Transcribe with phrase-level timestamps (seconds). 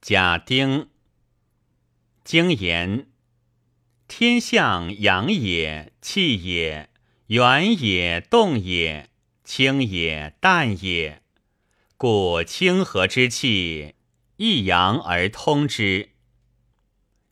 [0.00, 0.88] 甲丁，
[2.24, 3.06] 经言：
[4.06, 6.88] 天象阳也，气也，
[7.26, 9.10] 圆也，动也，
[9.42, 11.20] 清也，淡也。
[11.96, 13.96] 故清和之气，
[14.36, 16.10] 一阳而通之。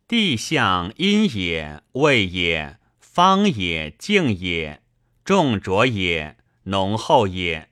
[0.09, 4.83] 地象阴也，味也，方也，静也，
[5.25, 7.69] 重浊也，浓厚也。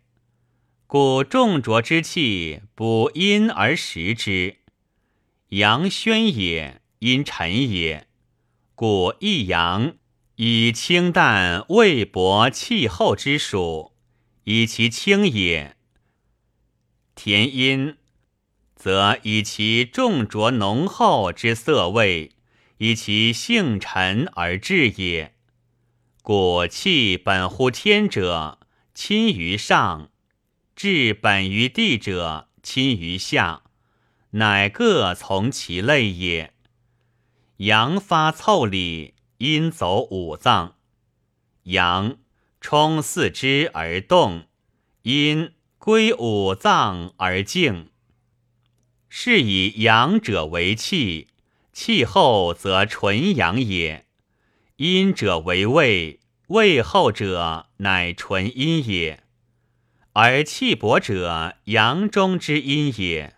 [0.87, 4.59] 故重浊之气，补阴而实之。
[5.51, 8.09] 阳宣也，阴沉也，
[8.75, 9.95] 故一阳
[10.37, 13.93] 以清淡味薄气厚之属，
[14.45, 15.77] 以其清也；
[17.15, 17.97] 田阴
[18.75, 22.33] 则以其重浊浓厚之色味，
[22.79, 25.35] 以其性沉而至也。
[26.23, 28.59] 故气本乎天者，
[28.95, 30.09] 亲于上；
[30.75, 33.64] 志本于地者，亲于下。
[34.37, 36.55] 乃各从其类也。
[37.59, 40.75] 阳发凑理，阴走五脏。
[41.65, 42.17] 阳
[42.61, 44.47] 冲四肢而动，
[45.03, 47.91] 阴归五脏而静。
[49.09, 51.29] 是以阳者为气，
[51.73, 54.07] 气后则纯阳也；
[54.79, 56.19] 阴者为胃，
[56.49, 59.23] 胃后者乃纯阴也。
[60.15, 63.37] 而气薄者，阳中之阴也。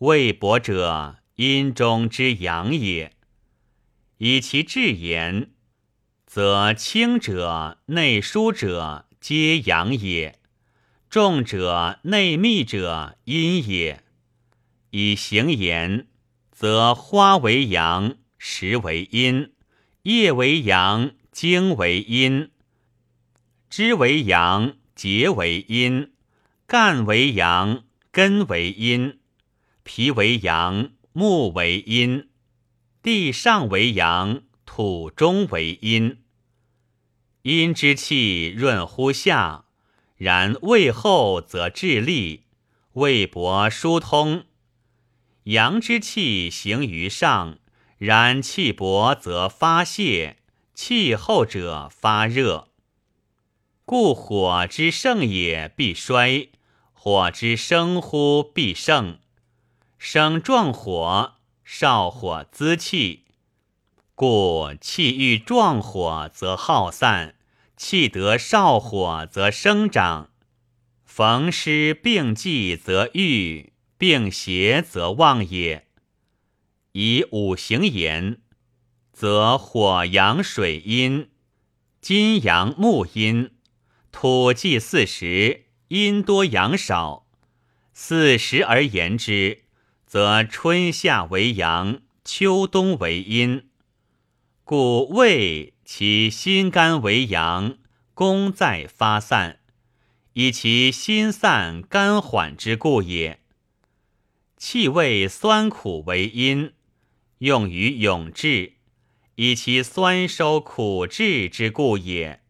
[0.00, 3.12] 未薄者，阴中之阳也。
[4.18, 5.52] 以其志言，
[6.26, 10.34] 则轻者、内疏者，皆阳也；
[11.08, 14.04] 重者、内密者，阴也。
[14.90, 16.06] 以行言，
[16.52, 19.52] 则花为阳，实为阴；
[20.02, 22.50] 叶为阳，茎为阴；
[23.70, 26.10] 枝为阳，节为阴；
[26.66, 29.20] 干为阳，根为阴。
[29.86, 32.26] 脾为阳，木为阴；
[33.02, 36.24] 地上为阳，土中为阴。
[37.42, 39.66] 阴之气润乎下，
[40.16, 42.46] 然胃厚则治利，
[42.94, 44.46] 胃薄疏通；
[45.44, 47.58] 阳之气行于上，
[47.96, 50.38] 然气薄则发泄，
[50.74, 52.70] 气厚者发热。
[53.84, 56.48] 故火之盛也必衰，
[56.92, 59.20] 火之生乎必盛。
[60.08, 61.32] 生壮火，
[61.64, 63.24] 少火滋气，
[64.14, 67.34] 故气遇壮火则耗散，
[67.76, 70.30] 气得少火则生长。
[71.04, 75.88] 逢湿病忌则郁，病邪则旺也。
[76.92, 78.38] 以五行言，
[79.12, 81.30] 则火阳水阴，
[82.00, 83.50] 金阳木阴，
[84.12, 87.26] 土忌四时，阴多阳少。
[87.92, 89.65] 四时而言之。
[90.06, 93.68] 则春夏为阳，秋冬为阴。
[94.62, 97.76] 故胃其心肝为阳，
[98.14, 99.58] 功在发散，
[100.34, 103.40] 以其心散肝缓之故也。
[104.56, 106.72] 气味酸苦为阴，
[107.38, 108.74] 用于永志，
[109.34, 112.40] 以其酸收苦滞之故也。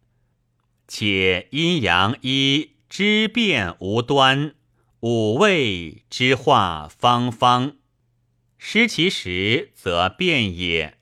[0.87, 4.56] 且阴阳一知变无端。
[5.09, 7.77] 五味之化方方，
[8.59, 10.96] 失其时则变也。